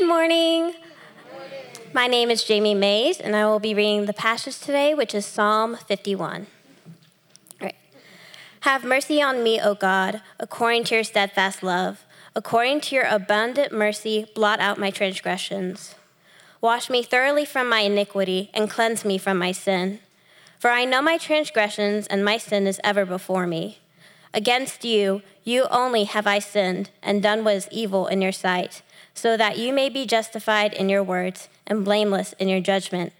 [0.00, 0.72] Good morning.
[1.92, 5.26] My name is Jamie Mays, and I will be reading the passage today, which is
[5.26, 6.46] Psalm 51.
[7.60, 7.74] Right.
[8.60, 12.06] Have mercy on me, O God, according to your steadfast love.
[12.34, 15.94] According to your abundant mercy, blot out my transgressions.
[16.62, 19.98] Wash me thoroughly from my iniquity and cleanse me from my sin.
[20.58, 23.80] For I know my transgressions, and my sin is ever before me.
[24.32, 28.80] Against you, you only have I sinned and done what is evil in your sight,
[29.14, 33.12] so that you may be justified in your words and blameless in your judgment.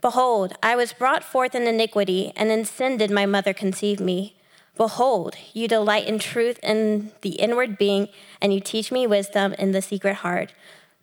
[0.00, 4.36] Behold, I was brought forth in iniquity, and in sin did my mother conceive me.
[4.76, 8.08] Behold, you delight in truth in the inward being,
[8.40, 10.52] and you teach me wisdom in the secret heart.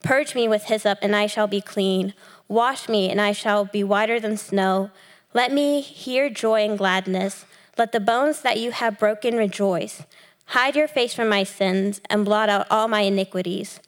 [0.04, 2.14] Purge me with hyssop, and I shall be clean.
[2.48, 4.92] Wash me, and I shall be whiter than snow.
[5.34, 7.46] Let me hear joy and gladness.
[7.78, 10.04] Let the bones that you have broken rejoice.
[10.48, 13.80] Hide your face from my sins, and blot out all my iniquities.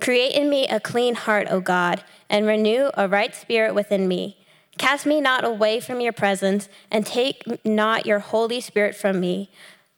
[0.00, 4.38] Create in me a clean heart, O God, and renew a right spirit within me.
[4.78, 9.50] Cast me not away from your presence, and take not your Holy Spirit from me.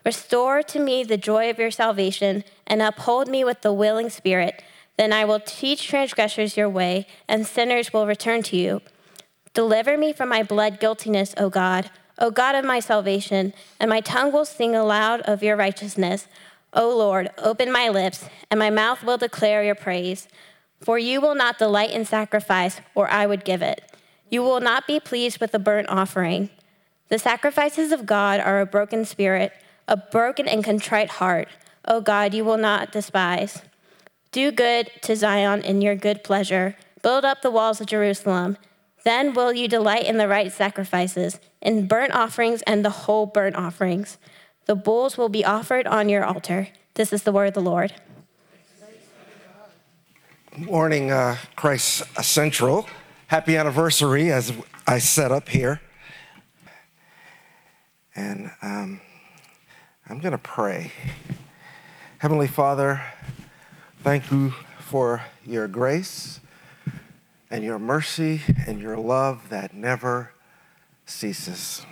[0.05, 4.63] Restore to me the joy of your salvation, and uphold me with the willing spirit.
[4.97, 8.83] Then I will teach transgressors your way, and sinners will return to you.
[9.55, 14.01] Deliver me from my blood guiltiness, O God, O God of my salvation, and my
[14.01, 16.27] tongue will sing aloud of your righteousness.
[16.75, 20.29] O Lord, open my lips, and my mouth will declare your praise.
[20.81, 23.85] For you will not delight in sacrifice, or I would give it.
[24.31, 26.49] You will not be pleased with a burnt offering.
[27.09, 29.53] The sacrifices of God are a broken spirit,
[29.87, 31.49] a broken and contrite heart.
[31.87, 33.63] O God, you will not despise.
[34.31, 36.75] Do good to Zion in your good pleasure.
[37.03, 38.57] Build up the walls of Jerusalem.
[39.05, 43.57] Then will you delight in the right sacrifices, in burnt offerings and the whole burnt
[43.57, 44.17] offerings.
[44.67, 46.69] The bulls will be offered on your altar.
[46.95, 47.95] This is the word of the Lord.
[50.57, 52.87] Morning, uh, Christ Central.
[53.27, 54.53] Happy anniversary as
[54.87, 55.81] I set up here.
[58.15, 59.01] And um,
[60.09, 60.93] I'm going to pray.
[62.19, 63.01] Heavenly Father,
[64.03, 66.41] thank you for your grace
[67.51, 70.33] and your mercy and your love that never
[71.07, 71.87] ceases.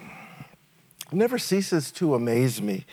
[1.13, 2.85] Never ceases to amaze me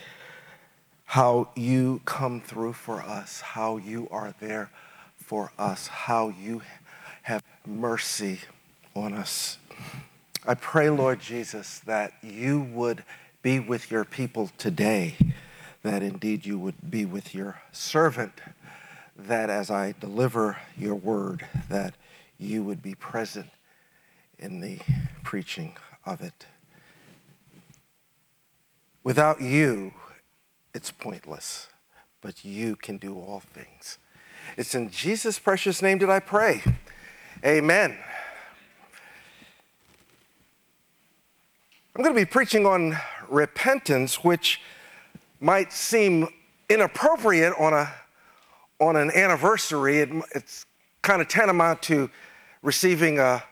[1.04, 4.70] how you come through for us, how you are there
[5.16, 6.62] for us, how you
[7.22, 8.40] have mercy
[8.94, 9.58] on us.
[10.46, 13.04] I pray, Lord Jesus, that you would
[13.42, 15.16] be with your people today,
[15.82, 18.32] that indeed you would be with your servant,
[19.16, 21.94] that as I deliver your word, that
[22.38, 23.48] you would be present
[24.38, 24.78] in the
[25.22, 26.46] preaching of it.
[29.08, 29.94] Without you,
[30.74, 31.68] it's pointless,
[32.20, 33.96] but you can do all things.
[34.58, 36.62] It's in Jesus' precious name that I pray.
[37.42, 37.96] Amen.
[41.96, 42.98] I'm going to be preaching on
[43.30, 44.60] repentance, which
[45.40, 46.28] might seem
[46.68, 47.90] inappropriate on, a,
[48.78, 50.00] on an anniversary.
[50.00, 50.66] It, it's
[51.00, 52.10] kind of tantamount to
[52.60, 53.42] receiving a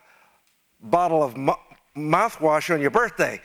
[0.82, 1.34] bottle of
[1.96, 3.40] mouthwash on your birthday.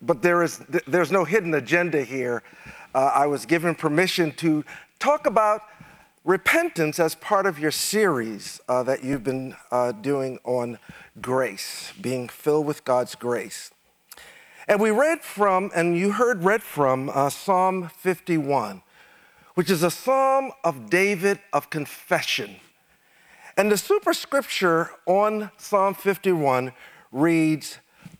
[0.00, 2.42] But there is, there's no hidden agenda here.
[2.94, 4.64] Uh, I was given permission to
[4.98, 5.62] talk about
[6.24, 10.78] repentance as part of your series uh, that you've been uh, doing on
[11.20, 13.70] grace, being filled with God's grace.
[14.68, 18.82] And we read from, and you heard read from uh, Psalm 51,
[19.54, 22.56] which is a psalm of David of confession.
[23.56, 26.72] And the superscripture on Psalm 51
[27.10, 27.78] reads,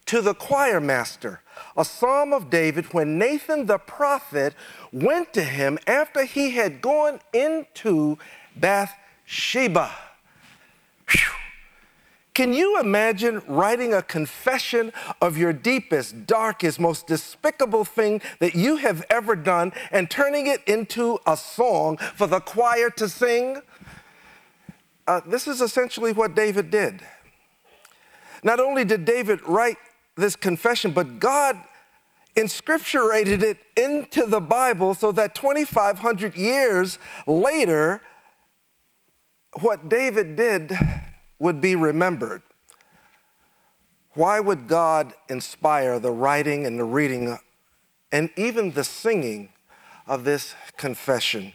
[0.08, 1.42] To the choir master,
[1.76, 4.54] a psalm of David when Nathan the prophet
[4.90, 8.16] went to him after he had gone into
[8.56, 9.90] Bathsheba.
[11.10, 11.20] Whew.
[12.32, 18.76] Can you imagine writing a confession of your deepest, darkest, most despicable thing that you
[18.76, 23.60] have ever done and turning it into a song for the choir to sing?
[25.06, 27.02] Uh, this is essentially what David did.
[28.42, 29.76] Not only did David write
[30.18, 31.56] this confession, but God
[32.36, 38.02] inscripturated it into the Bible so that 2,500 years later,
[39.60, 40.72] what David did
[41.38, 42.42] would be remembered.
[44.14, 47.38] Why would God inspire the writing and the reading
[48.10, 49.50] and even the singing
[50.06, 51.52] of this confession?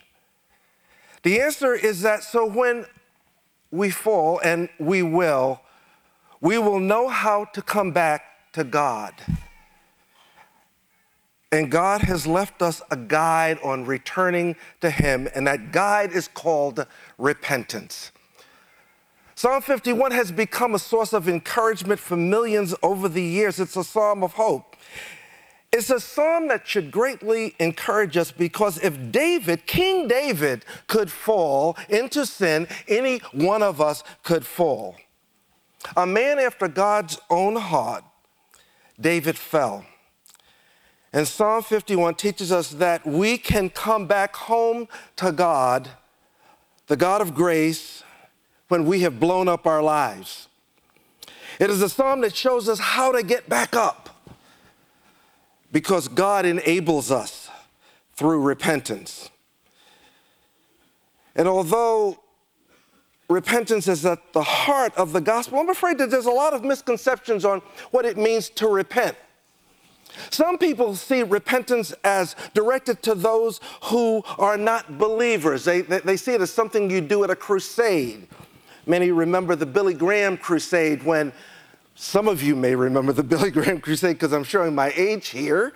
[1.23, 2.85] The answer is that so when
[3.71, 5.61] we fall, and we will,
[6.39, 8.23] we will know how to come back
[8.53, 9.13] to God.
[11.51, 16.27] And God has left us a guide on returning to Him, and that guide is
[16.27, 16.87] called
[17.19, 18.11] repentance.
[19.35, 23.59] Psalm 51 has become a source of encouragement for millions over the years.
[23.59, 24.75] It's a psalm of hope.
[25.71, 31.75] It's a psalm that should greatly encourage us because if David, King David, could fall
[31.89, 34.95] into sin, any one of us could fall.
[35.97, 38.03] A man after God's own heart,
[39.03, 39.85] David fell.
[41.11, 45.89] And Psalm 51 teaches us that we can come back home to God,
[46.87, 48.03] the God of grace,
[48.67, 50.47] when we have blown up our lives.
[51.59, 54.09] It is a psalm that shows us how to get back up
[55.71, 57.49] because God enables us
[58.15, 59.29] through repentance.
[61.35, 62.22] And although
[63.29, 66.63] repentance is at the heart of the gospel, I'm afraid that there's a lot of
[66.63, 67.61] misconceptions on
[67.91, 69.17] what it means to repent.
[70.29, 75.65] Some people see repentance as directed to those who are not believers.
[75.65, 78.27] They, they, they, see it as something you do at a crusade.
[78.85, 81.33] Many remember the Billy Graham crusade when
[81.95, 85.73] some of you may remember the Billy Graham Crusade because I'm showing my age here,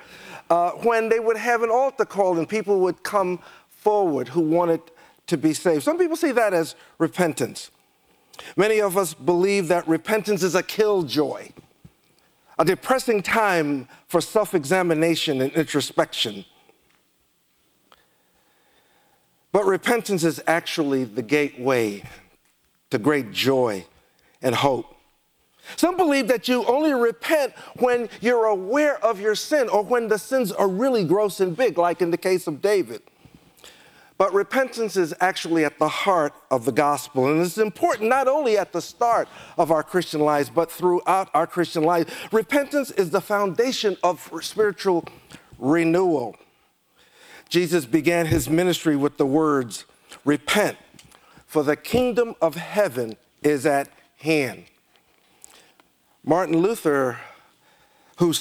[0.49, 3.39] uh, when they would have an altar call and people would come
[3.69, 4.81] forward who wanted
[5.27, 5.83] to be saved.
[5.83, 7.71] Some people see that as repentance.
[8.55, 11.49] Many of us believe that repentance is a killjoy,
[12.57, 16.45] a depressing time for self examination and introspection.
[19.51, 22.03] But repentance is actually the gateway
[22.91, 23.85] to great joy
[24.41, 24.93] and hope.
[25.75, 30.17] Some believe that you only repent when you're aware of your sin or when the
[30.17, 33.01] sins are really gross and big, like in the case of David.
[34.17, 37.27] But repentance is actually at the heart of the gospel.
[37.27, 39.27] And it's important not only at the start
[39.57, 42.33] of our Christian lives, but throughout our Christian life.
[42.33, 45.05] Repentance is the foundation of spiritual
[45.59, 46.35] renewal.
[47.47, 49.85] Jesus began his ministry with the words,
[50.25, 50.77] Repent,
[51.45, 53.87] for the kingdom of heaven is at
[54.17, 54.65] hand.
[56.23, 57.19] Martin Luther,
[58.17, 58.33] who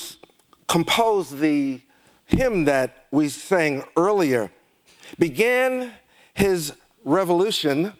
[0.66, 1.80] composed the
[2.24, 4.50] hymn that we sang earlier,
[5.18, 5.92] began
[6.34, 6.72] his
[7.04, 7.92] revolution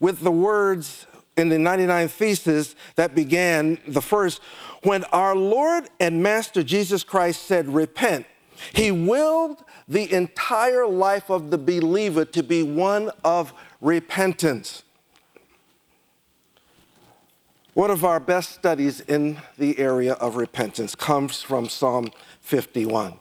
[0.00, 1.06] with the words
[1.36, 4.40] in the 99 Theses that began the first
[4.82, 8.26] when our Lord and Master Jesus Christ said, Repent,
[8.72, 14.82] he willed the entire life of the believer to be one of repentance.
[17.74, 22.10] One of our best studies in the area of repentance comes from Psalm
[22.40, 23.20] 51.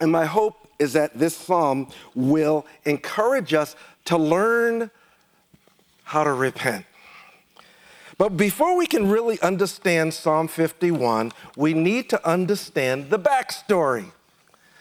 [0.00, 3.74] And my hope is that this psalm will encourage us
[4.06, 4.90] to learn
[6.04, 6.86] how to repent.
[8.16, 14.10] But before we can really understand Psalm 51, we need to understand the backstory.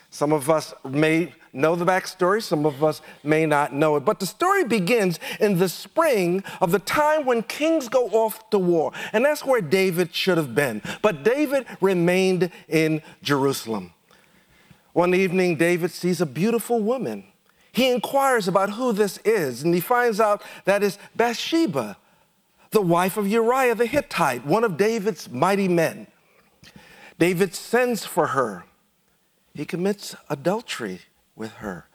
[0.09, 4.05] Some of us may know the backstory, some of us may not know it.
[4.05, 8.57] But the story begins in the spring of the time when kings go off to
[8.57, 8.91] war.
[9.13, 10.81] And that's where David should have been.
[11.01, 13.93] But David remained in Jerusalem.
[14.97, 17.25] One evening, David sees a beautiful woman.
[17.71, 21.97] He inquires about who this is, and he finds out that it's Bathsheba,
[22.71, 26.07] the wife of Uriah the Hittite, one of David's mighty men.
[27.19, 28.63] David sends for her.
[29.53, 31.01] He commits adultery
[31.35, 31.85] with her.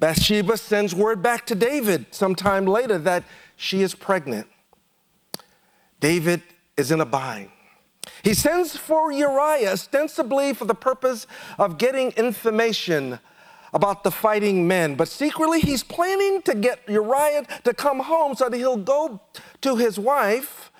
[0.00, 3.22] Bathsheba sends word back to David sometime later that
[3.54, 4.48] she is pregnant.
[6.00, 6.42] David
[6.76, 7.50] is in a bind.
[8.22, 11.26] He sends for Uriah ostensibly for the purpose
[11.58, 13.18] of getting information
[13.72, 18.48] about the fighting men, but secretly he's planning to get Uriah to come home so
[18.48, 19.20] that he'll go
[19.60, 20.72] to his wife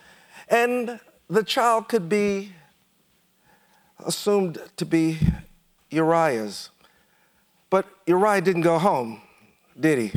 [0.49, 2.53] and the child could be
[4.05, 5.19] assumed to be
[5.91, 6.71] Uriah's.
[7.69, 9.23] But Uriah didn't go home,
[9.79, 10.13] did he?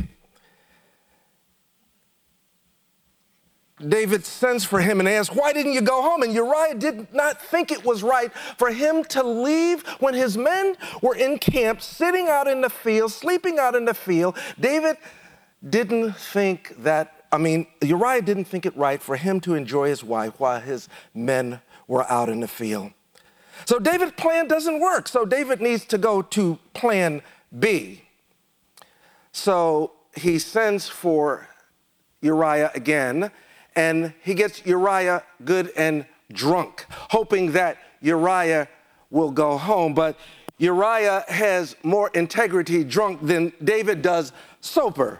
[3.90, 6.24] David sends for him and asks, Why didn't you go home?
[6.24, 10.76] And Uriah did not think it was right for him to leave when his men
[11.02, 14.38] were in camp, sitting out in the field, sleeping out in the field.
[14.60, 14.98] David
[15.68, 20.04] didn't think that, I mean, Uriah didn't think it right for him to enjoy his
[20.04, 22.92] wife while his men were out in the field.
[23.66, 25.08] So David's plan doesn't work.
[25.08, 27.22] So David needs to go to plan
[27.58, 28.04] B.
[29.32, 31.48] So he sends for
[32.22, 33.32] Uriah again,
[33.76, 38.68] and he gets Uriah good and drunk, hoping that Uriah
[39.10, 39.94] will go home.
[39.94, 40.18] But
[40.58, 45.20] Uriah has more integrity drunk than David does sober.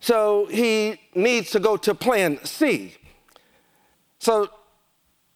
[0.00, 2.96] So he needs to go to plan C.
[4.18, 4.48] So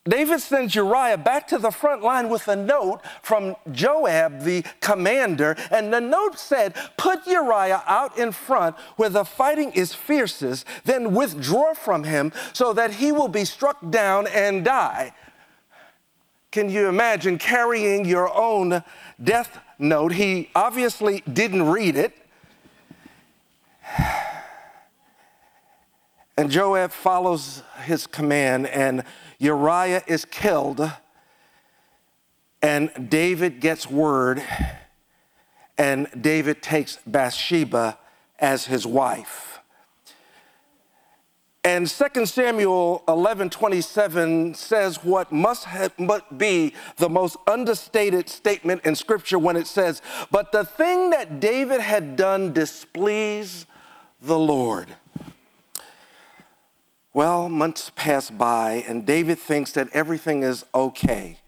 [0.08, 5.56] David sends Uriah back to the front line with a note from Joab, the commander.
[5.70, 11.14] And the note said, Put Uriah out in front where the fighting is fiercest, then
[11.14, 15.12] withdraw from him so that he will be struck down and die.
[16.52, 18.82] Can you imagine carrying your own
[19.22, 20.12] death note?
[20.12, 22.16] He obviously didn't read it.
[26.38, 29.04] And Joab follows his command, and
[29.38, 30.90] Uriah is killed,
[32.62, 34.42] and David gets word,
[35.76, 37.98] and David takes Bathsheba
[38.38, 39.60] as his wife.
[41.66, 48.86] And 2 Samuel 11 27 says what must, have, must be the most understated statement
[48.86, 50.00] in Scripture when it says,
[50.30, 53.66] But the thing that David had done displeased
[54.22, 54.94] the Lord.
[57.16, 61.38] Well, months pass by, and David thinks that everything is okay.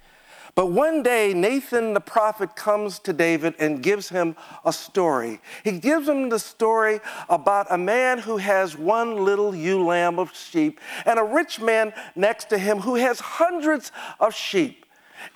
[0.55, 4.35] But one day, Nathan the prophet comes to David and gives him
[4.65, 5.41] a story.
[5.65, 10.35] He gives him the story about a man who has one little ewe lamb of
[10.35, 14.87] sheep and a rich man next to him who has hundreds of sheep.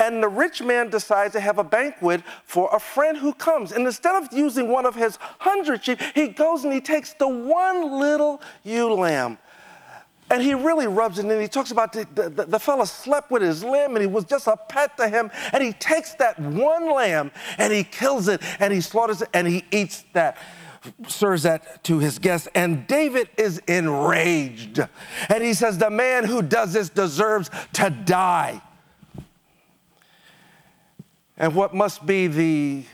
[0.01, 3.73] And the rich man decides to have a banquet for a friend who comes.
[3.73, 7.29] And instead of using one of his hundred sheep, he goes and he takes the
[7.29, 9.37] one little ewe lamb
[10.33, 11.41] and he really rubs it in.
[11.41, 14.47] He talks about the, the, the fellow slept with his lamb and he was just
[14.47, 15.31] a pet to him.
[15.53, 19.47] And he takes that one lamb and he kills it and he slaughters it and
[19.47, 20.39] he eats that
[21.07, 22.49] serves that to his guests.
[22.55, 24.81] And David is enraged.
[25.29, 28.62] And he says, The man who does this deserves to die.
[31.37, 32.85] And what must be the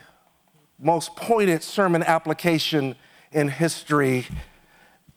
[0.81, 2.97] most pointed sermon application
[3.31, 4.27] in history,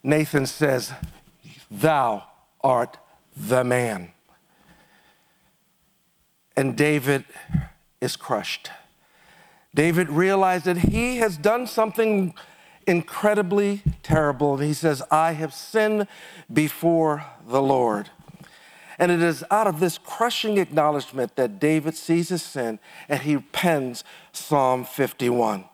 [0.04, 0.94] Nathan says,
[1.72, 2.24] Thou
[2.62, 2.98] art
[3.36, 4.12] the man.
[6.58, 7.24] And David
[8.02, 8.70] is crushed.
[9.74, 12.34] David realized that he has done something
[12.86, 14.56] incredibly terrible.
[14.56, 16.08] And he says, I have sinned
[16.52, 18.10] before the Lord.
[19.00, 23.38] And it is out of this crushing acknowledgement that David sees his sin and he
[23.38, 25.66] pens Psalm 51.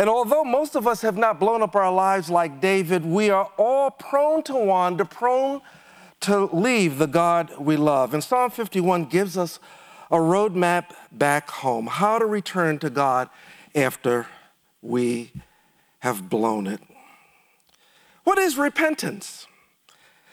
[0.00, 3.50] And although most of us have not blown up our lives like David, we are
[3.58, 5.60] all prone to wander, prone
[6.20, 8.14] to leave the God we love.
[8.14, 9.60] And Psalm 51 gives us
[10.10, 13.28] a roadmap back home, how to return to God
[13.74, 14.26] after
[14.80, 15.32] we
[15.98, 16.80] have blown it.
[18.24, 19.48] What is repentance?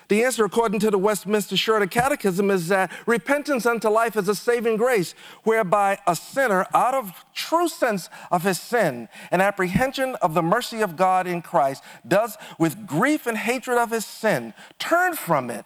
[0.08, 4.36] The answer, according to the Westminster Shorter Catechism, is that repentance unto life is a
[4.36, 10.34] saving grace, whereby a sinner, out of true sense of his sin and apprehension of
[10.34, 15.14] the mercy of God in Christ, does, with grief and hatred of his sin, turn
[15.14, 15.66] from it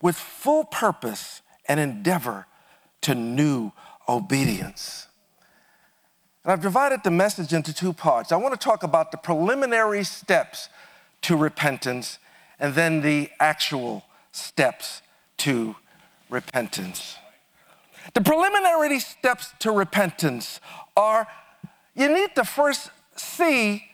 [0.00, 2.46] with full purpose and endeavor
[3.02, 3.72] to new
[4.08, 5.06] obedience.
[6.44, 8.32] And I've divided the message into two parts.
[8.32, 10.70] I want to talk about the preliminary steps
[11.22, 12.18] to repentance
[12.58, 15.02] and then the actual steps
[15.38, 15.76] to
[16.30, 17.16] repentance.
[18.14, 20.60] The preliminary steps to repentance
[20.96, 21.26] are
[21.94, 23.84] you need to first see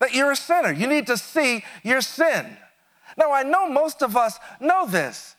[0.00, 0.72] that you're a sinner.
[0.72, 2.56] You need to see your sin.
[3.16, 5.36] Now, I know most of us know this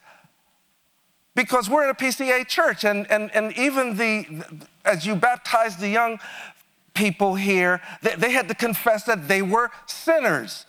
[1.36, 4.44] because we're in a PCA church, and, and, and even the,
[4.86, 6.20] as you baptize the young
[6.94, 10.66] people here, they, they had to confess that they were sinners.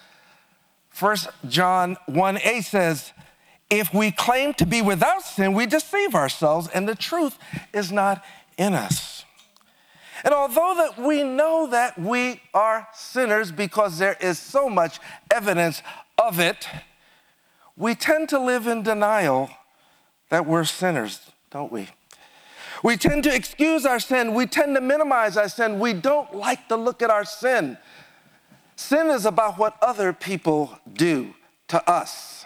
[0.99, 1.17] 1
[1.49, 3.13] John 1 8 says,
[3.69, 7.39] If we claim to be without sin, we deceive ourselves, and the truth
[7.73, 8.25] is not
[8.57, 9.25] in us.
[10.25, 14.99] And although that we know that we are sinners because there is so much
[15.33, 15.83] evidence
[16.19, 16.67] of it,
[17.77, 19.51] we tend to live in denial
[20.31, 21.91] that we're sinners, don't we?
[22.83, 24.35] We tend to excuse our sin.
[24.35, 25.79] We tend to minimize our sin.
[25.79, 27.77] We don't like to look at our sin.
[28.77, 31.35] Sin is about what other people do
[31.69, 32.45] to us.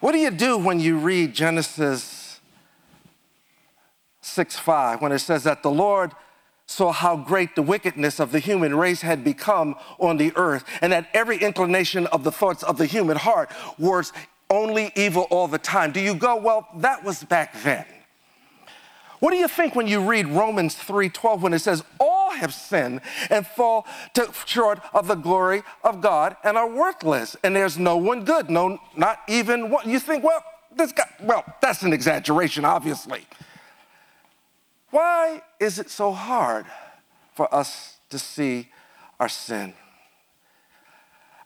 [0.00, 2.40] What do you do when you read Genesis
[4.20, 6.12] 6 5, when it says that the Lord
[6.66, 10.92] saw how great the wickedness of the human race had become on the earth, and
[10.92, 14.12] that every inclination of the thoughts of the human heart was
[14.50, 15.92] only evil all the time?
[15.92, 17.84] Do you go, well, that was back then?
[19.24, 23.00] What do you think when you read Romans 3:12 when it says all have sinned
[23.30, 23.86] and fall
[24.44, 28.78] short of the glory of God and are worthless and there's no one good, no
[28.94, 29.88] not even one.
[29.88, 30.44] You think, well,
[30.76, 33.26] this guy, well, that's an exaggeration obviously.
[34.90, 36.66] Why is it so hard
[37.32, 38.68] for us to see
[39.18, 39.72] our sin?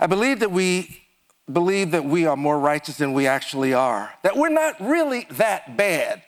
[0.00, 1.04] I believe that we
[1.47, 5.76] believe that we are more righteous than we actually are, that we're not really that
[5.76, 6.25] bad.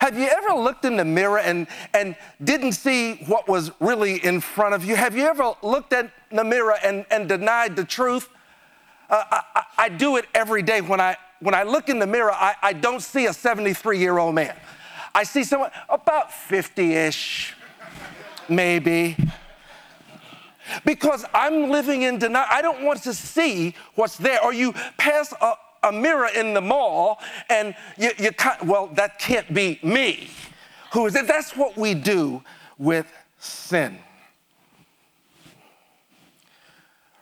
[0.00, 4.40] Have you ever looked in the mirror and, and didn't see what was really in
[4.40, 4.94] front of you?
[4.94, 8.28] Have you ever looked at the mirror and, and denied the truth?
[9.10, 10.82] Uh, I, I, do it every day.
[10.82, 14.18] When I, when I look in the mirror, I, I don't see a 73 year
[14.18, 14.54] old man.
[15.14, 17.54] I see someone about 50 ish,
[18.48, 19.16] maybe.
[20.84, 22.46] Because I'm living in denial.
[22.50, 24.44] I don't want to see what's there.
[24.44, 29.18] Or you pass a, a mirror in the mall and you, you can't, well, that
[29.18, 30.30] can't be me.
[30.92, 31.26] Who is it?
[31.26, 32.42] That's what we do
[32.78, 33.06] with
[33.38, 33.98] sin.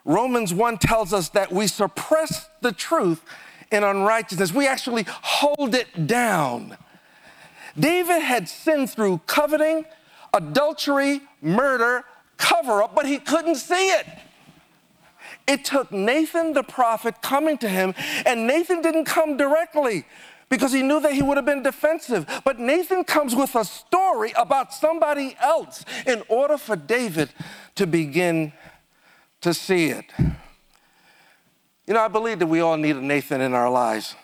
[0.04, 3.24] Romans 1 tells us that we suppress the truth
[3.72, 4.54] in unrighteousness.
[4.54, 6.76] We actually hold it down.
[7.78, 9.84] David had sinned through coveting,
[10.32, 12.04] adultery, murder,
[12.36, 14.06] cover up, but he couldn't see it.
[15.46, 20.04] It took Nathan the prophet coming to him, and Nathan didn't come directly
[20.48, 22.26] because he knew that he would have been defensive.
[22.44, 27.30] But Nathan comes with a story about somebody else in order for David
[27.76, 28.52] to begin
[29.40, 30.06] to see it.
[31.86, 34.16] You know, I believe that we all need a Nathan in our lives.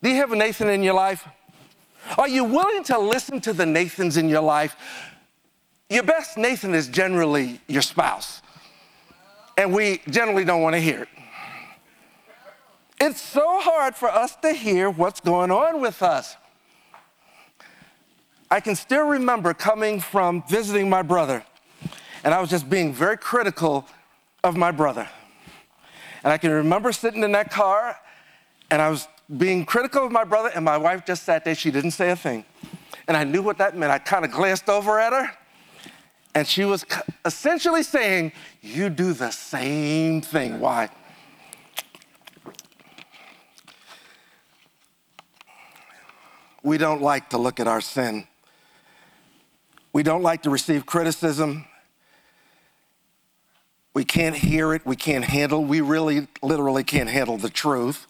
[0.00, 1.26] Do you have a Nathan in your life?
[2.18, 4.76] Are you willing to listen to the Nathans in your life?
[5.88, 8.42] Your best Nathan is generally your spouse
[9.62, 11.08] and we generally don't want to hear it.
[13.00, 16.36] It's so hard for us to hear what's going on with us.
[18.50, 21.44] I can still remember coming from visiting my brother,
[22.24, 23.86] and I was just being very critical
[24.44, 25.08] of my brother.
[26.24, 27.96] And I can remember sitting in that car,
[28.70, 31.54] and I was being critical of my brother, and my wife just sat there.
[31.54, 32.44] She didn't say a thing.
[33.06, 33.92] And I knew what that meant.
[33.92, 35.30] I kind of glanced over at her,
[36.34, 36.86] and she was
[37.24, 40.60] essentially saying, You do the same thing.
[40.60, 40.88] Why?
[46.62, 48.26] We don't like to look at our sin.
[49.92, 51.66] We don't like to receive criticism.
[53.94, 54.86] We can't hear it.
[54.86, 55.64] We can't handle.
[55.64, 58.06] We really, literally can't handle the truth.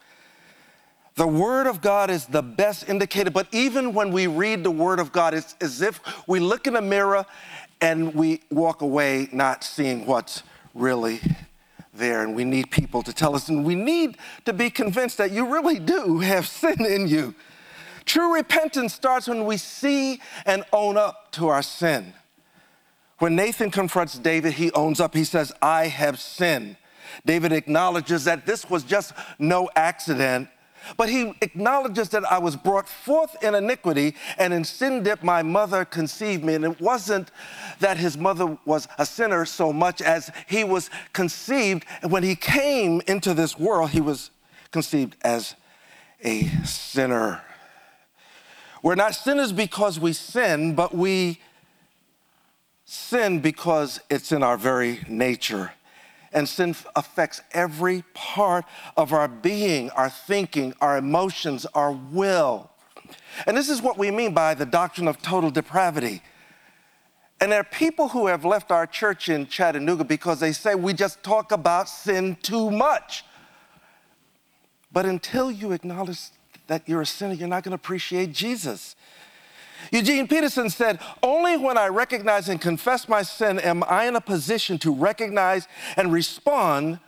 [1.15, 4.99] The Word of God is the best indicator, but even when we read the Word
[4.99, 7.27] of God, it's as if we look in a mirror
[7.83, 11.21] and we walk away not seeing what's really
[11.93, 12.23] there.
[12.23, 14.17] And we need people to tell us, and we need
[14.47, 17.35] to be convinced that you really do have sin in you.
[18.05, 22.15] True repentance starts when we see and own up to our sin.
[23.19, 25.15] When Nathan confronts David, he owns up.
[25.15, 26.77] He says, I have sinned.
[27.27, 30.49] David acknowledges that this was just no accident
[30.97, 35.43] but he acknowledges that I was brought forth in iniquity, and in sin did my
[35.43, 36.55] mother conceive me.
[36.55, 37.31] And it wasn't
[37.81, 41.85] that his mother was a sinner so much as he was conceived.
[42.03, 44.31] When he came into this world, he was
[44.71, 45.55] conceived as
[46.25, 47.43] a sinner.
[48.83, 51.41] We're not sinners because we sin, but we
[52.85, 55.73] sin because it's in our very nature
[56.33, 58.65] and sin affects every part
[58.97, 62.71] of our being, our thinking, our emotions, our will.
[63.47, 66.23] And this is what we mean by the doctrine of total depravity.
[67.41, 70.93] And there are people who have left our church in Chattanooga because they say we
[70.93, 73.25] just talk about sin too much.
[74.93, 76.21] But until you acknowledge
[76.69, 78.95] that you're a sinner, you're not going to appreciate Jesus.
[79.91, 84.21] Eugene Peterson said, Only when I recognize and confess my sin am I in a
[84.21, 85.67] position to recognize
[85.97, 87.01] and respond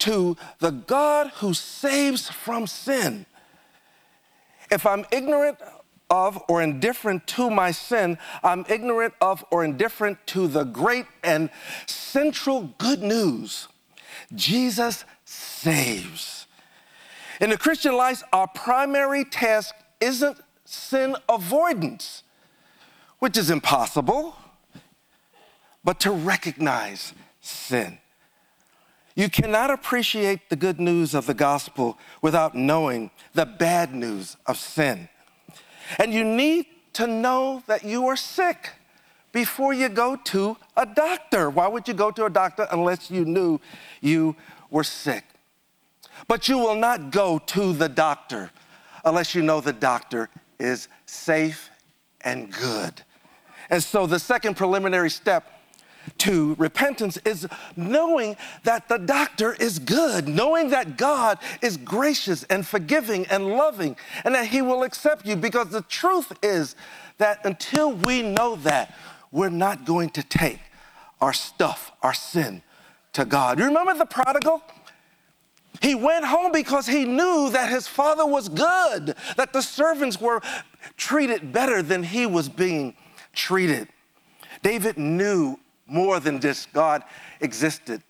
[0.00, 3.26] to the God who saves from sin.
[4.70, 5.58] If I'm ignorant
[6.10, 11.50] of or indifferent to my sin, I'm ignorant of or indifferent to the great and
[11.86, 13.68] central good news
[14.34, 16.46] Jesus saves.
[17.40, 20.38] In the Christian life, our primary task isn't
[20.68, 22.22] sin avoidance,
[23.20, 24.36] which is impossible,
[25.82, 27.98] but to recognize sin.
[29.14, 34.58] You cannot appreciate the good news of the gospel without knowing the bad news of
[34.58, 35.08] sin.
[35.98, 38.72] And you need to know that you are sick
[39.32, 41.48] before you go to a doctor.
[41.48, 43.58] Why would you go to a doctor unless you knew
[44.02, 44.36] you
[44.70, 45.24] were sick?
[46.28, 48.50] But you will not go to the doctor
[49.04, 51.70] unless you know the doctor is safe
[52.22, 53.02] and good.
[53.70, 55.52] And so the second preliminary step
[56.18, 62.66] to repentance is knowing that the doctor is good, knowing that God is gracious and
[62.66, 65.36] forgiving and loving, and that He will accept you.
[65.36, 66.76] Because the truth is
[67.18, 68.94] that until we know that,
[69.30, 70.60] we're not going to take
[71.20, 72.62] our stuff, our sin,
[73.12, 73.58] to God.
[73.58, 74.62] You remember the prodigal?
[75.80, 80.40] He went home because he knew that his father was good, that the servants were
[80.96, 82.94] treated better than he was being
[83.32, 83.88] treated.
[84.62, 87.04] David knew more than just God
[87.40, 88.02] existed.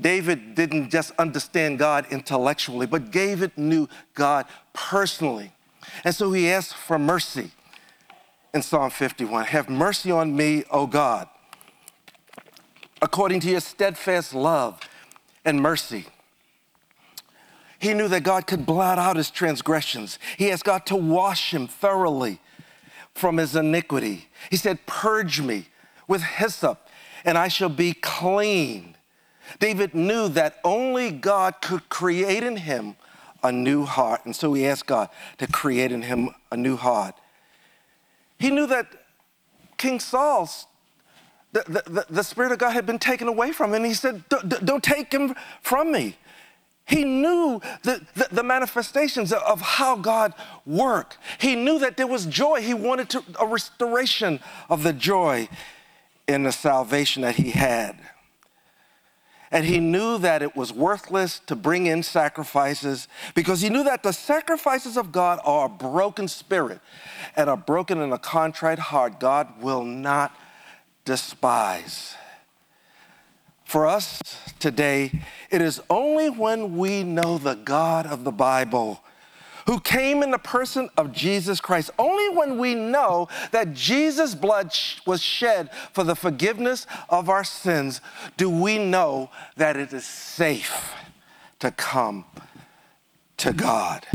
[0.00, 5.52] David didn't just understand God intellectually, but David knew God personally.
[6.04, 7.50] And so he asked for mercy
[8.54, 11.28] in Psalm 51 Have mercy on me, O God,
[13.02, 14.80] according to your steadfast love
[15.44, 16.06] and mercy.
[17.78, 20.18] He knew that God could blot out his transgressions.
[20.36, 22.40] He asked God to wash him thoroughly
[23.14, 24.28] from his iniquity.
[24.50, 25.68] He said, Purge me
[26.08, 26.88] with hyssop,
[27.24, 28.96] and I shall be clean.
[29.60, 32.96] David knew that only God could create in him
[33.42, 34.22] a new heart.
[34.24, 37.14] And so he asked God to create in him a new heart.
[38.38, 38.86] He knew that
[39.76, 40.66] King Saul's,
[41.52, 43.76] the, the, the Spirit of God had been taken away from him.
[43.76, 46.16] And he said, Don't take him from me.
[46.88, 50.32] He knew the, the, the, manifestations of how God
[50.64, 51.18] worked.
[51.38, 52.62] He knew that there was joy.
[52.62, 55.50] He wanted to, a restoration of the joy
[56.26, 57.98] in the salvation that he had.
[59.50, 64.02] And he knew that it was worthless to bring in sacrifices because he knew that
[64.02, 66.80] the sacrifices of God are a broken spirit
[67.36, 70.34] and a broken and a contrite heart God will not
[71.04, 72.14] despise.
[73.68, 74.22] For us
[74.58, 75.12] today,
[75.50, 79.04] it is only when we know the God of the Bible
[79.66, 81.90] who came in the person of Jesus Christ.
[81.98, 88.00] Only when we know that Jesus' blood was shed for the forgiveness of our sins
[88.38, 89.28] do we know
[89.58, 90.94] that it is safe
[91.58, 92.24] to come
[93.36, 94.06] to God.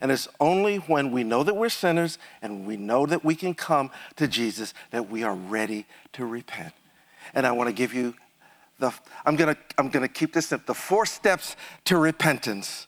[0.00, 3.54] And it's only when we know that we're sinners and we know that we can
[3.54, 6.72] come to Jesus that we are ready to repent.
[7.34, 8.14] And I want to give you
[8.80, 8.92] the,
[9.24, 10.66] I'm to I'm to keep this up.
[10.66, 12.86] The four steps to repentance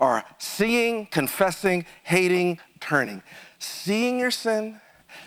[0.00, 3.22] are seeing, confessing, hating, turning.
[3.58, 4.80] Seeing your sin,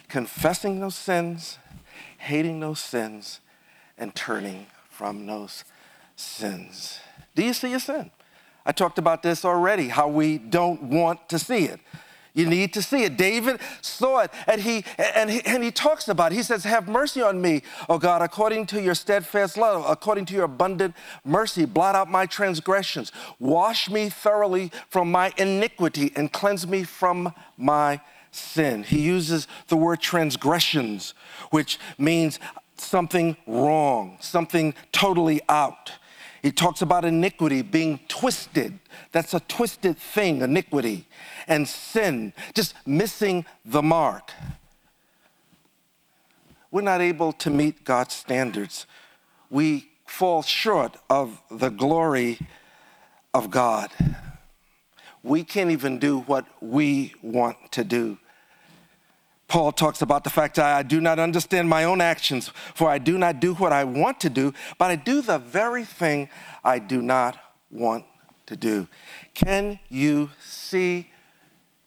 [0.08, 1.58] confessing those sins,
[2.18, 3.42] hating those sins,
[3.98, 5.64] and turning from those
[6.16, 7.00] sins.
[7.36, 8.12] Do you see a sin?
[8.66, 11.80] I talked about this already, how we don't want to see it.
[12.34, 13.17] You need to see it.
[13.17, 16.36] David saw it, and he and he, and he talks about it.
[16.36, 20.34] He says, "Have mercy on me, O God, according to your steadfast love, according to
[20.34, 21.65] your abundant mercy.
[21.65, 23.12] Blot out my transgressions.
[23.38, 28.00] Wash me thoroughly from my iniquity, and cleanse me from my
[28.32, 31.13] sin." He uses the word transgressions,
[31.50, 32.39] which means
[32.78, 35.91] something wrong, something totally out.
[36.42, 38.80] He talks about iniquity being twisted.
[39.12, 41.08] That's a twisted thing, iniquity.
[41.48, 44.32] And sin, just missing the mark.
[46.72, 48.88] We're not able to meet God's standards.
[49.50, 52.40] We fall short of the glory
[53.34, 53.92] of God.
[55.24, 58.18] We can't even do what we want to do.
[59.52, 63.00] Paul talks about the fact that I do not understand my own actions, for I
[63.00, 66.30] do not do what I want to do, but I do the very thing
[66.64, 67.38] I do not
[67.70, 68.06] want
[68.46, 68.88] to do.
[69.34, 71.10] Can you see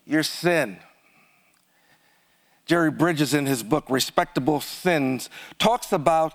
[0.05, 0.77] your sin?
[2.67, 6.35] Jerry Bridges, in his book, Respectable Sins, talks about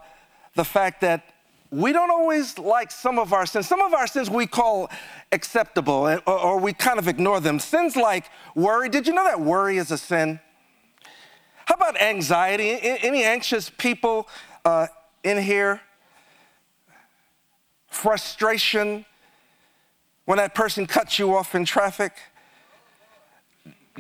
[0.56, 1.36] the fact that
[1.70, 3.68] we don't always like some of our sins.
[3.68, 4.90] Some of our sins we call
[5.32, 7.60] acceptable eh, or, or we kind of ignore them.
[7.60, 8.90] Sins like worry.
[8.90, 10.40] Did you know that worry is a sin?
[11.70, 12.80] How about anxiety?
[12.82, 14.28] Any anxious people
[14.66, 14.88] uh,
[15.24, 15.80] in here?
[17.92, 19.06] Frustration
[20.26, 22.14] when that person cuts you off in traffic?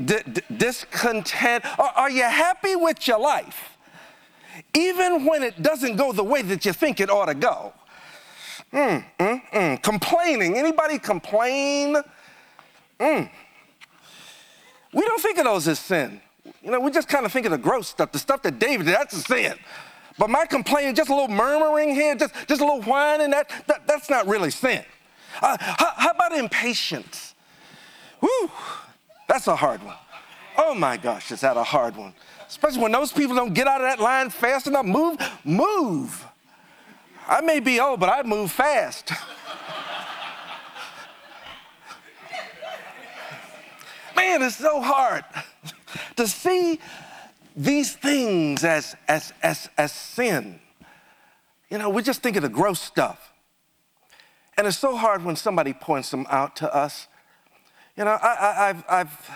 [0.03, 1.63] D- d- discontent?
[1.79, 3.77] Are, are you happy with your life?
[4.73, 7.73] Even when it doesn't go the way that you think it ought to go.
[8.73, 9.83] Mm, mm, mm.
[9.83, 10.57] Complaining.
[10.57, 11.97] Anybody complain?
[12.99, 13.29] Mm.
[14.91, 16.19] We don't think of those as sin.
[16.61, 18.85] You know, we just kind of think of the gross stuff, the stuff that David
[18.85, 19.53] did, that's a sin.
[20.17, 23.87] But my complaining, just a little murmuring here, just, just a little whining, that, that,
[23.87, 24.83] that's not really sin.
[25.41, 27.35] Uh, how, how about impatience?
[28.19, 28.51] Whew,
[29.27, 29.95] that's a hard one.
[30.57, 32.13] Oh my gosh, is that a hard one?
[32.47, 34.85] Especially when those people don't get out of that line fast enough.
[34.85, 36.25] Move, move.
[37.27, 39.11] I may be old, but I move fast.
[44.15, 45.23] Man, it's so hard
[46.19, 46.79] to see
[47.55, 50.59] these things as, as, as, as sin.
[51.69, 53.31] You know, we just think of the gross stuff.
[54.57, 57.07] And it's so hard when somebody points them out to us.
[57.95, 59.31] You know, I, have I've,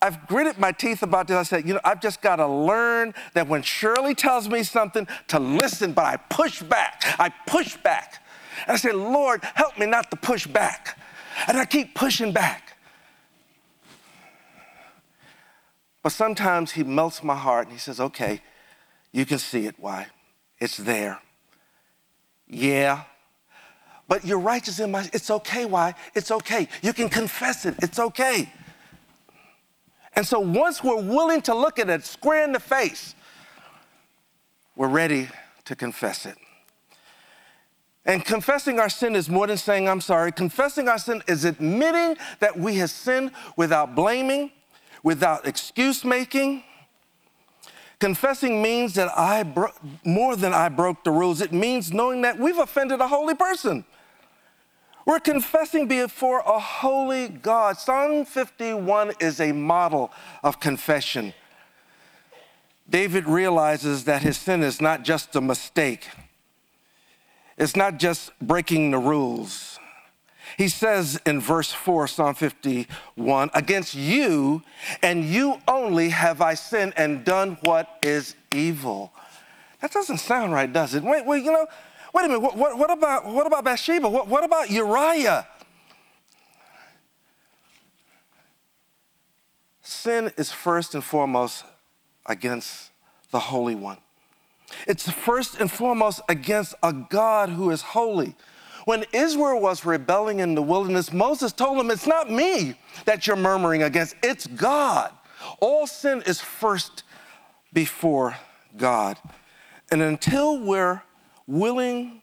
[0.00, 1.36] I've gritted my teeth about this.
[1.36, 5.08] I said, you know, I've just got to learn that when Shirley tells me something,
[5.28, 7.02] to listen, but I push back.
[7.18, 8.22] I push back.
[8.68, 10.96] And I say, Lord, help me not to push back.
[11.48, 12.76] And I keep pushing back.
[16.02, 18.40] But sometimes he melts my heart and he says, okay,
[19.12, 19.74] you can see it.
[19.78, 20.06] Why?
[20.58, 21.20] It's there.
[22.46, 23.04] Yeah.
[24.08, 25.66] But you're righteous in my, it's okay.
[25.66, 25.94] Why?
[26.14, 26.68] It's okay.
[26.82, 27.74] You can confess it.
[27.82, 28.50] It's okay.
[30.14, 33.14] And so once we're willing to look at it square in the face,
[34.74, 35.28] we're ready
[35.66, 36.36] to confess it.
[38.04, 40.32] And confessing our sin is more than saying, I'm sorry.
[40.32, 44.50] Confessing our sin is admitting that we have sinned without blaming,
[45.02, 46.62] without excuse making.
[47.98, 49.72] Confessing means that I, bro-
[50.04, 53.84] more than I broke the rules, it means knowing that we've offended a holy person.
[55.10, 57.78] We're confessing before a holy God.
[57.78, 60.12] Psalm 51 is a model
[60.44, 61.34] of confession.
[62.88, 66.08] David realizes that his sin is not just a mistake,
[67.58, 69.79] it's not just breaking the rules.
[70.56, 74.62] He says in verse 4, Psalm 51, Against you
[75.02, 79.12] and you only have I sinned and done what is evil.
[79.80, 81.02] That doesn't sound right, does it?
[81.02, 81.66] Wait, wait, you know,
[82.12, 82.40] wait a minute.
[82.40, 84.08] What, what, what about, what about Bathsheba?
[84.08, 85.46] What, what about Uriah?
[89.82, 91.64] Sin is first and foremost
[92.26, 92.90] against
[93.30, 93.98] the Holy One.
[94.86, 98.34] It's first and foremost against a God who is holy.
[98.84, 103.36] When Israel was rebelling in the wilderness, Moses told them, It's not me that you're
[103.36, 105.12] murmuring against, it's God.
[105.60, 107.02] All sin is first
[107.72, 108.36] before
[108.76, 109.16] God.
[109.90, 111.02] And until we're
[111.46, 112.22] willing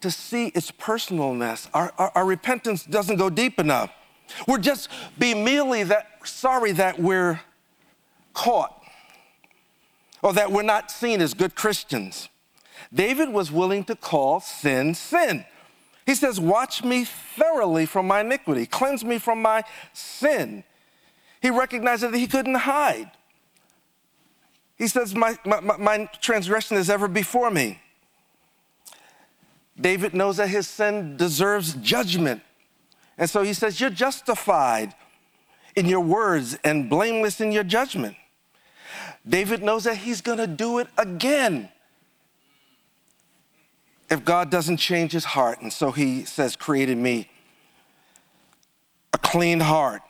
[0.00, 3.92] to see its personalness, our, our, our repentance doesn't go deep enough.
[4.46, 7.40] We're just be merely that sorry that we're
[8.32, 8.82] caught
[10.22, 12.28] or that we're not seen as good Christians.
[12.92, 15.44] David was willing to call sin sin.
[16.06, 20.64] He says, Watch me thoroughly from my iniquity, cleanse me from my sin.
[21.40, 23.10] He recognized that he couldn't hide.
[24.76, 27.80] He says, My, my, my transgression is ever before me.
[29.80, 32.42] David knows that his sin deserves judgment.
[33.16, 34.94] And so he says, You're justified
[35.76, 38.16] in your words and blameless in your judgment.
[39.28, 41.68] David knows that he's to do it again
[44.10, 45.62] if God doesn't change his heart.
[45.62, 47.30] And so he says, Created me
[49.12, 50.02] a clean heart.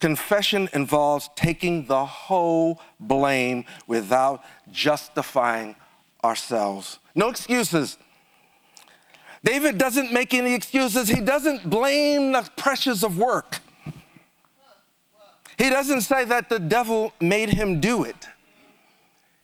[0.00, 5.76] Confession involves taking the whole blame without justifying
[6.22, 6.98] ourselves.
[7.14, 7.96] No excuses.
[9.42, 11.08] David doesn't make any excuses.
[11.08, 13.60] He doesn't blame the pressures of work.
[15.58, 18.26] He doesn't say that the devil made him do it.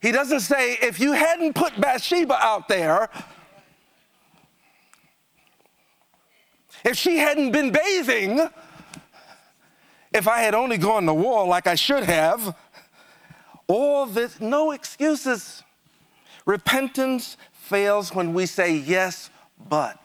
[0.00, 3.10] He doesn't say, if you hadn't put Bathsheba out there,
[6.84, 8.48] if she hadn't been bathing,
[10.12, 12.56] if I had only gone to war like I should have,
[13.66, 15.62] all this, no excuses.
[16.46, 19.30] Repentance fails when we say, yes,
[19.68, 20.02] but.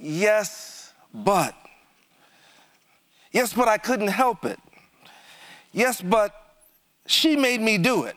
[0.00, 1.54] Yes, but.
[3.32, 4.58] Yes, but I couldn't help it.
[5.72, 6.32] Yes, but
[7.06, 8.16] she made me do it.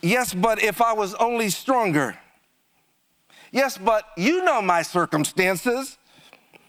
[0.00, 2.16] Yes, but if I was only stronger.
[3.52, 5.98] Yes, but you know my circumstances.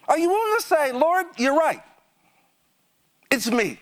[0.07, 1.81] Are you willing to say, Lord, you're right?
[3.29, 3.79] It's me.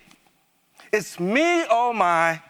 [0.91, 2.41] It's me, oh my,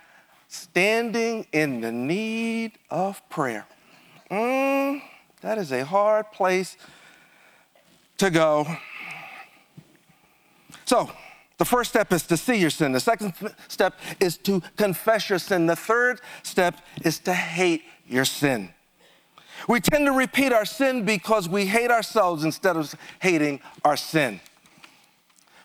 [0.47, 3.65] standing in the need of prayer.
[4.31, 5.01] Mm,
[5.41, 6.77] that is a hard place
[8.17, 8.67] to go.
[10.85, 11.11] So,
[11.59, 12.93] the first step is to see your sin.
[12.93, 13.33] The second
[13.67, 15.67] step is to confess your sin.
[15.67, 18.69] The third step is to hate your sin.
[19.67, 24.39] We tend to repeat our sin because we hate ourselves instead of hating our sin.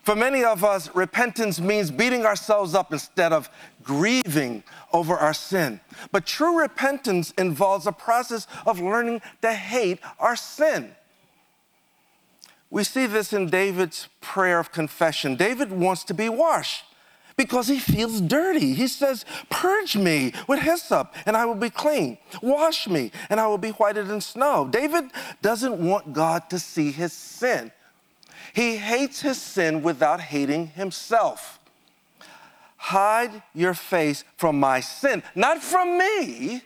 [0.02, 3.48] For many of us, repentance means beating ourselves up instead of
[3.84, 5.80] grieving over our sin.
[6.10, 10.94] But true repentance involves a process of learning to hate our sin.
[12.74, 15.36] We see this in David's prayer of confession.
[15.36, 16.84] David wants to be washed
[17.36, 18.74] because he feels dirty.
[18.74, 22.18] He says, Purge me with hyssop, and I will be clean.
[22.42, 24.66] Wash me, and I will be whiter than snow.
[24.68, 25.04] David
[25.40, 27.70] doesn't want God to see his sin.
[28.52, 31.60] He hates his sin without hating himself.
[32.76, 36.62] Hide your face from my sin, not from me.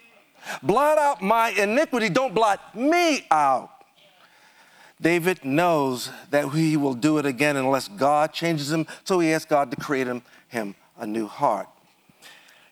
[0.63, 3.78] Blot out my iniquity, don't blot me out.
[5.01, 9.49] David knows that he will do it again unless God changes him, so he asks
[9.49, 11.69] God to create him, him a new heart.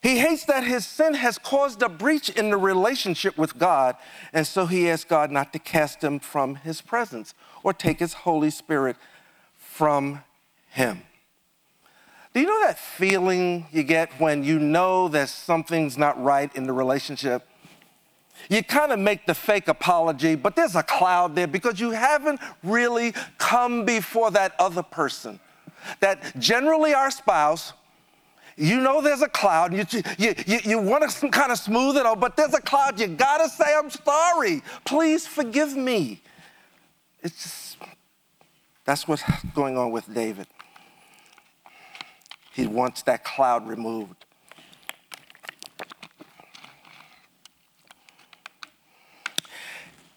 [0.02, 3.96] He hates that his sin has caused a breach in the relationship with God,
[4.32, 8.12] and so he asks God not to cast him from his presence or take his
[8.12, 8.96] Holy Spirit
[9.56, 10.22] from
[10.70, 11.02] him.
[12.34, 16.64] Do you know that feeling you get when you know that something's not right in
[16.64, 17.48] the relationship?
[18.48, 22.40] You kind of make the fake apology, but there's a cloud there because you haven't
[22.62, 25.40] really come before that other person.
[26.00, 27.72] That generally our spouse,
[28.56, 29.72] you know there's a cloud.
[29.72, 29.84] You,
[30.18, 33.00] you, you, you want to kind of smooth it out, but there's a cloud.
[33.00, 34.62] You got to say, I'm sorry.
[34.84, 36.22] Please forgive me.
[37.22, 37.76] It's just,
[38.84, 39.22] that's what's
[39.54, 40.46] going on with David.
[42.52, 44.25] He wants that cloud removed.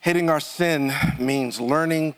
[0.01, 2.15] Hating our sin means learning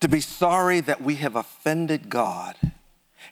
[0.00, 2.56] to be sorry that we have offended God.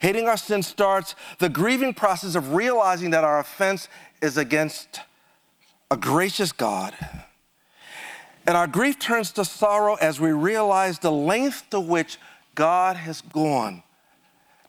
[0.01, 3.89] Hating our sin starts the grieving process of realizing that our offense
[4.23, 5.01] is against
[5.91, 6.95] a gracious God.
[8.47, 12.19] And our grief turns to sorrow as we realize the length to which
[12.55, 13.83] God has gone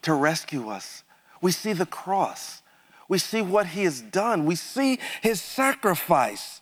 [0.02, 1.04] to rescue us.
[1.41, 2.62] We see the cross.
[3.08, 4.45] We see what he has done.
[4.45, 6.59] We see his sacrifice.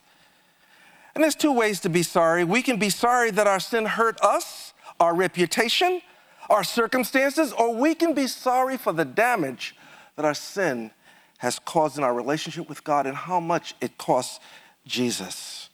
[1.18, 2.44] And there's two ways to be sorry.
[2.44, 6.00] We can be sorry that our sin hurt us, our reputation,
[6.48, 9.74] our circumstances, or we can be sorry for the damage
[10.14, 10.92] that our sin
[11.38, 14.38] has caused in our relationship with God and how much it costs
[14.86, 15.70] Jesus.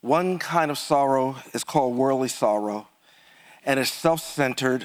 [0.00, 2.88] One kind of sorrow is called worldly sorrow,
[3.64, 4.84] and it's self centered,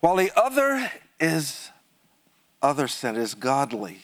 [0.00, 1.70] while the other is
[2.60, 4.00] other sin, is godly.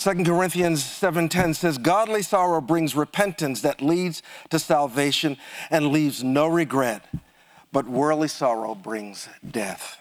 [0.00, 5.36] 2 Corinthians 7:10 says godly sorrow brings repentance that leads to salvation
[5.70, 7.04] and leaves no regret
[7.70, 9.98] but worldly sorrow brings death.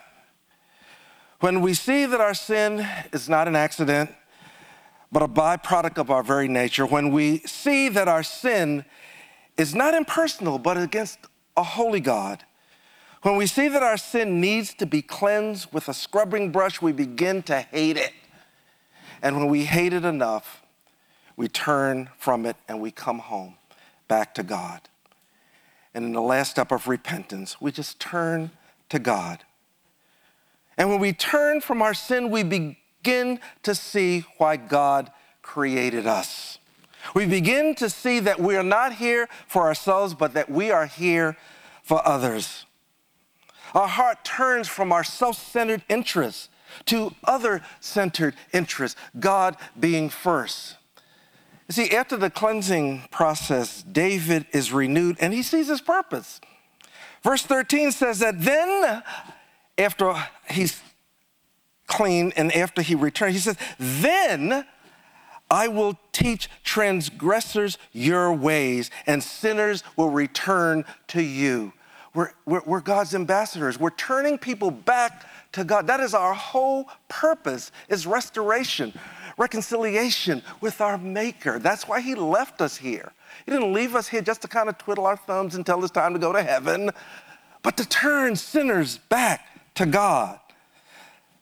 [1.42, 4.12] When we see that our sin is not an accident,
[5.12, 8.86] but a byproduct of our very nature, when we see that our sin
[9.58, 11.20] is not impersonal, but against
[11.58, 12.46] a holy God,
[13.24, 16.94] when we see that our sin needs to be cleansed with a scrubbing brush, we
[16.94, 18.14] begin to hate it.
[19.22, 20.62] And when we hate it enough,
[21.36, 23.56] we turn from it and we come home
[24.08, 24.82] back to God.
[25.94, 28.52] And in the last step of repentance, we just turn
[28.90, 29.40] to God.
[30.78, 36.60] And when we turn from our sin, we begin to see why God created us.
[37.14, 40.86] We begin to see that we are not here for ourselves, but that we are
[40.86, 41.38] here
[41.84, 42.66] for others.
[43.74, 46.50] Our heart turns from our self centered interests
[46.86, 50.76] to other centered interests, God being first.
[51.68, 56.42] You see, after the cleansing process, David is renewed and he sees his purpose.
[57.24, 59.04] Verse 13 says that then,
[59.78, 60.16] after
[60.50, 60.82] he's
[61.86, 64.66] clean and after he returns, he says, Then
[65.52, 71.74] I will teach transgressors your ways, and sinners will return to you.
[72.14, 73.80] We're, we're, we're God's ambassadors.
[73.80, 75.88] We're turning people back to God.
[75.88, 78.94] That is our whole purpose, is restoration
[79.40, 81.58] reconciliation with our Maker.
[81.58, 83.14] That's why He left us here.
[83.46, 86.14] He didn't leave us here just to kind of twiddle our thumbs until it's time
[86.14, 86.92] to go to heaven,
[87.64, 90.40] but to turn sinners back to God.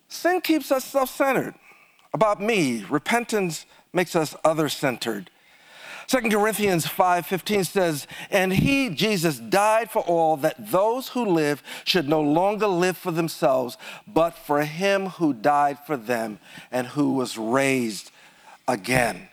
[0.08, 1.56] Sin keeps us self centered
[2.14, 4.70] about me, repentance makes us other
[6.08, 12.08] 2 Corinthians 5:15 says, "And he Jesus died for all that those who live should
[12.08, 16.40] no longer live for themselves, but for him who died for them
[16.72, 18.12] and who was raised
[18.70, 19.28] again."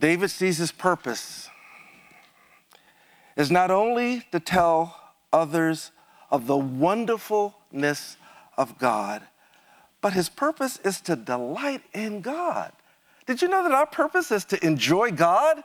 [0.00, 1.50] David sees his purpose
[3.36, 4.98] is not only to tell
[5.32, 5.92] others
[6.30, 8.16] of the wonderfulness
[8.56, 9.22] of God,
[10.00, 12.72] but his purpose is to delight in God.
[13.28, 15.62] Did you know that our purpose is to enjoy God?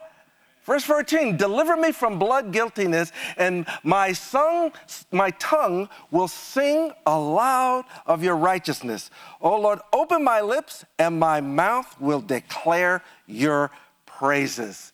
[0.64, 4.72] Verse 14, deliver me from blood guiltiness, and my, song,
[5.10, 9.10] my tongue will sing aloud of your righteousness.
[9.40, 13.70] Oh Lord, open my lips, and my mouth will declare your
[14.04, 14.92] praises.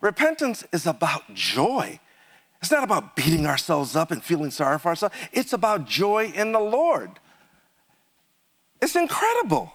[0.00, 2.00] Repentance is about joy.
[2.62, 5.14] It's not about beating ourselves up and feeling sorry for ourselves.
[5.32, 7.10] It's about joy in the Lord.
[8.80, 9.74] It's incredible.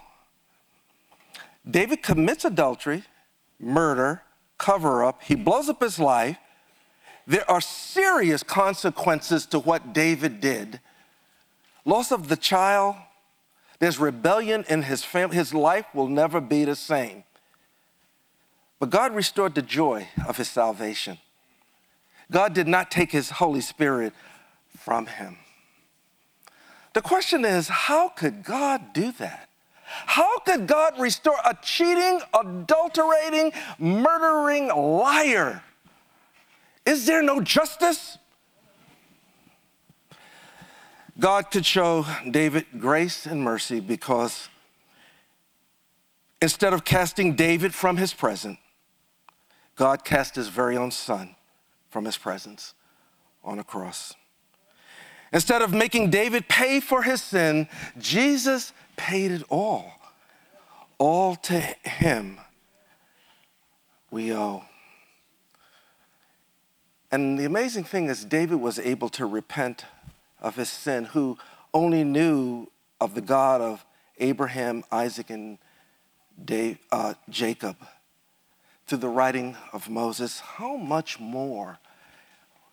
[1.70, 3.04] David commits adultery,
[3.60, 4.22] murder,
[4.58, 5.24] cover up.
[5.24, 6.38] He blows up his life.
[7.28, 10.80] There are serious consequences to what David did.
[11.84, 12.96] Loss of the child,
[13.80, 15.36] there's rebellion in his family.
[15.36, 17.24] His life will never be the same.
[18.80, 21.18] But God restored the joy of his salvation.
[22.32, 24.14] God did not take his Holy Spirit
[24.78, 25.38] from him.
[26.94, 29.50] The question is how could God do that?
[29.86, 35.64] How could God restore a cheating, adulterating, murdering liar?
[36.86, 38.18] Is there no justice?
[41.18, 44.50] God could show David grace and mercy because
[46.42, 48.58] instead of casting David from his presence,
[49.76, 51.36] God cast his very own son
[51.90, 52.74] from his presence
[53.44, 54.14] on a cross.
[55.32, 57.68] Instead of making David pay for his sin,
[57.98, 59.94] Jesus paid it all.
[60.98, 62.40] All to him
[64.10, 64.64] we owe.
[67.12, 69.86] And the amazing thing is, David was able to repent
[70.42, 71.38] of his sin, who
[71.74, 72.68] only knew
[73.00, 73.86] of the God of
[74.18, 75.58] Abraham, Isaac, and
[76.44, 77.78] Dave, uh, Jacob
[78.88, 80.40] through the writing of Moses.
[80.40, 81.80] How much more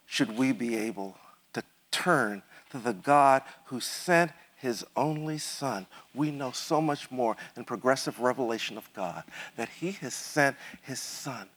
[0.06, 1.16] should we be able
[1.54, 4.32] to turn to the God who sent
[4.62, 5.86] his only son.
[6.14, 9.24] We know so much more in progressive revelation of God
[9.56, 11.48] that he has sent his son.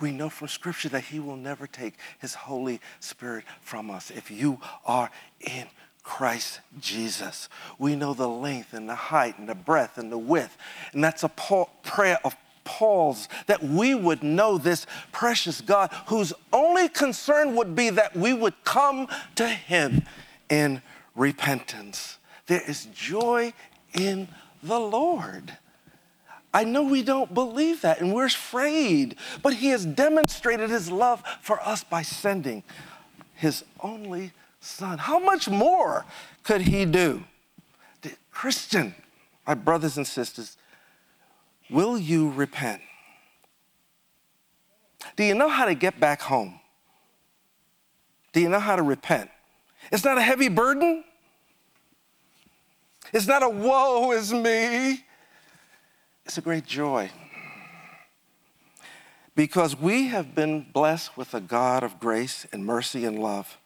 [0.00, 4.28] We know from scripture that he will never take his Holy Spirit from us if
[4.28, 5.08] you are
[5.40, 5.68] in
[6.02, 7.48] Christ Jesus.
[7.78, 10.56] We know the length and the height and the breadth and the width.
[10.92, 16.88] And that's a prayer of Paul's that we would know this precious God whose only
[16.88, 19.06] concern would be that we would come
[19.36, 20.02] to him
[20.50, 20.82] in
[21.14, 22.17] repentance.
[22.48, 23.52] There is joy
[23.94, 24.28] in
[24.62, 25.56] the Lord.
[26.52, 31.22] I know we don't believe that and we're afraid, but He has demonstrated His love
[31.40, 32.64] for us by sending
[33.34, 34.98] His only Son.
[34.98, 36.04] How much more
[36.42, 37.22] could He do?
[38.30, 38.94] Christian,
[39.46, 40.56] my brothers and sisters,
[41.68, 42.80] will you repent?
[45.16, 46.60] Do you know how to get back home?
[48.32, 49.30] Do you know how to repent?
[49.90, 51.04] It's not a heavy burden.
[53.12, 55.04] It's not a woe is me,
[56.24, 57.10] it's a great joy.
[59.34, 63.56] Because we have been blessed with a God of grace and mercy and love.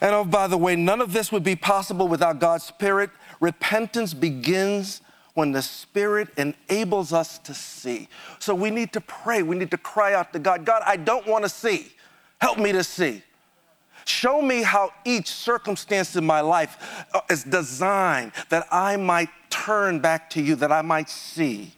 [0.00, 3.08] And oh, by the way, none of this would be possible without God's Spirit.
[3.40, 5.00] Repentance begins
[5.32, 8.08] when the Spirit enables us to see.
[8.38, 9.42] So we need to pray.
[9.42, 11.92] We need to cry out to God God, I don't want to see.
[12.40, 13.22] Help me to see.
[14.04, 20.00] Show me how each circumstance in my life uh, is designed that I might turn
[20.00, 21.72] back to you, that I might see.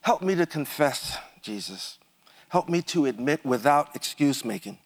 [0.00, 1.98] Help me to confess, Jesus.
[2.48, 4.78] Help me to admit without excuse making.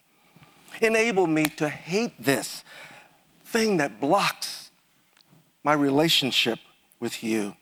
[0.81, 2.65] Enable me to hate this
[3.45, 4.71] thing that blocks
[5.63, 6.59] my relationship
[6.99, 7.55] with you,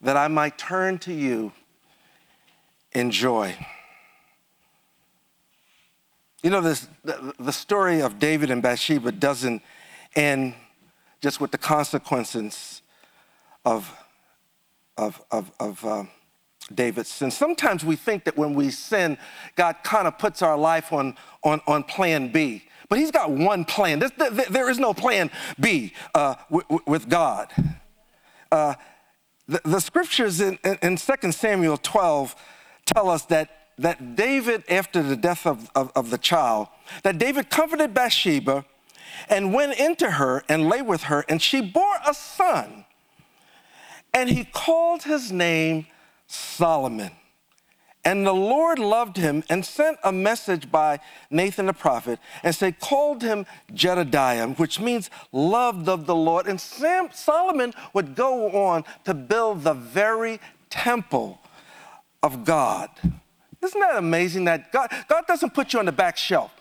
[0.00, 1.52] that I might turn to you
[2.92, 3.54] in joy.
[6.44, 9.62] You know, this, the, the story of David and Bathsheba doesn't
[10.14, 10.52] end
[11.22, 12.82] just with the consequences
[13.64, 13.90] of,
[14.98, 16.04] of, of, of uh,
[16.74, 17.30] David's sin.
[17.30, 19.16] Sometimes we think that when we sin,
[19.56, 22.64] God kind of puts our life on, on, on plan B.
[22.90, 24.00] But he's got one plan.
[24.00, 26.34] There, there is no plan B uh,
[26.86, 27.48] with God.
[28.52, 28.74] Uh,
[29.48, 32.36] the, the, scriptures in, in, in 2 Samuel 12
[32.84, 36.68] tell us that that David, after the death of, of, of, the child,
[37.02, 38.64] that David comforted Bathsheba
[39.28, 42.84] and went into her and lay with her, and she bore a son.
[44.12, 45.86] And he called his name
[46.26, 47.10] Solomon.
[48.04, 51.00] And the Lord loved him and sent a message by
[51.30, 56.46] Nathan the prophet and said, called him Jedidiah, which means loved of the Lord.
[56.46, 61.40] And Sam, Solomon would go on to build the very temple
[62.22, 62.90] of God.
[63.64, 66.52] Isn't that amazing that God, God doesn't put you on the back shelf?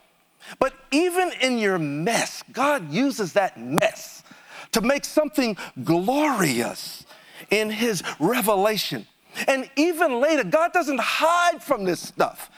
[0.59, 4.23] But even in your mess, God uses that mess
[4.71, 7.05] to make something glorious
[7.49, 9.07] in His revelation.
[9.47, 12.51] And even later, God doesn't hide from this stuff.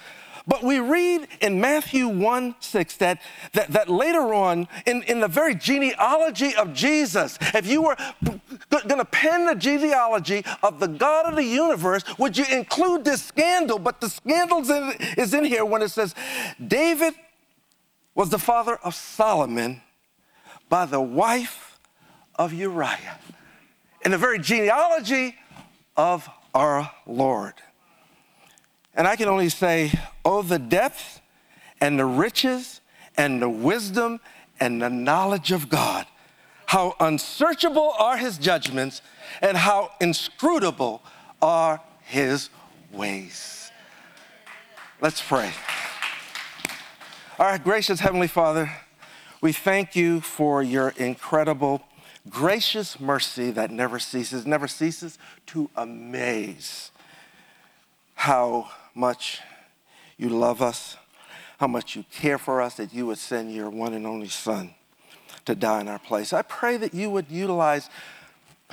[0.48, 3.22] But we read in Matthew 1 6 that,
[3.54, 7.98] that, that later on, in, in the very genealogy of Jesus, if you were
[8.70, 13.24] going to pen the genealogy of the God of the universe, would you include this
[13.24, 13.80] scandal?
[13.80, 14.60] But the scandal
[15.18, 16.14] is in here when it says,
[16.66, 17.16] David
[18.14, 19.82] was the father of Solomon
[20.70, 21.80] by the wife
[22.36, 23.20] of Uriah.
[24.04, 25.36] In the very genealogy
[25.98, 27.56] of our Lord.
[28.96, 29.92] And I can only say,
[30.24, 31.22] oh, the depth
[31.82, 32.82] and the riches
[33.18, 34.20] and the wisdom
[34.60, 36.06] and the knowledge of God.
[36.68, 39.02] How unsearchable are his judgments
[39.42, 41.04] and how inscrutable
[41.42, 42.50] are his
[42.92, 43.72] ways.
[45.02, 45.52] Let's pray.
[47.38, 48.72] Our gracious Heavenly Father,
[49.42, 51.82] we thank you for your incredible
[52.30, 56.92] gracious mercy that never ceases, never ceases to amaze
[58.16, 59.42] how much
[60.18, 60.98] you love us,
[61.60, 64.74] how much you care for us, that you would send your one and only Son
[65.46, 66.34] to die in our place.
[66.34, 67.90] I pray that you would utilize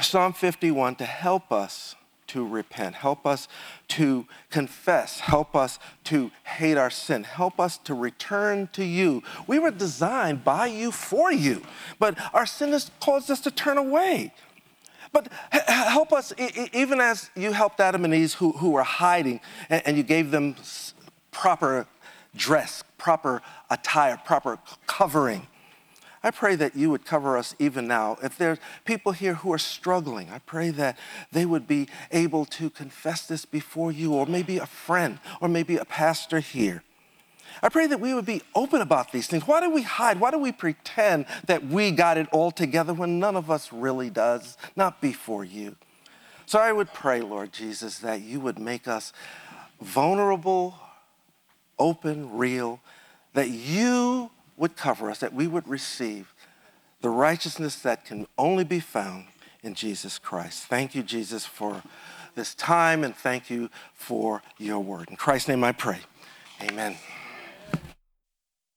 [0.01, 1.97] Psalm 51 to help us
[2.29, 3.47] to repent, help us
[3.89, 9.23] to confess, help us to hate our sin, help us to return to you.
[9.47, 11.61] We were designed by you for you,
[11.99, 14.33] but our sin has caused us to turn away.
[15.13, 16.33] But help us,
[16.73, 20.57] even as you helped Adam and Eve who, who were hiding and you gave them
[21.31, 21.87] proper
[22.35, 25.47] dress, proper attire, proper covering.
[26.25, 28.17] I pray that you would cover us even now.
[28.23, 30.97] If there's people here who are struggling, I pray that
[31.33, 35.77] they would be able to confess this before you, or maybe a friend, or maybe
[35.77, 36.85] a pastor here.
[37.63, 39.47] I pray that we would be open about these things.
[39.47, 40.19] Why do we hide?
[40.19, 44.11] Why do we pretend that we got it all together when none of us really
[44.11, 44.57] does?
[44.75, 45.77] Not before you.
[46.45, 49.13] So I would pray, Lord Jesus, that you would make us
[49.81, 50.75] vulnerable,
[51.79, 52.81] open, real,
[53.33, 56.35] that you would cover us, that we would receive
[57.01, 59.27] the righteousness that can only be found
[59.63, 60.65] in Jesus Christ.
[60.65, 61.83] Thank you, Jesus, for
[62.35, 65.09] this time, and thank you for your word.
[65.11, 66.01] In Christ's name I pray.
[66.61, 66.97] Amen.